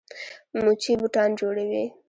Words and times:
موچي 0.61 0.91
بوټان 0.99 1.29
جوړوي. 1.39 1.85